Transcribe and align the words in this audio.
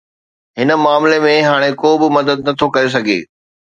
هن 0.59 0.69
معاملي 0.83 1.19
۾ 1.25 1.35
هاڻي 1.49 1.69
ڪو 1.81 1.91
به 2.01 2.07
مدد 2.17 2.37
نه 2.47 2.51
ٿو 2.59 2.67
ڪري 2.75 2.89
سگهي 2.95 3.19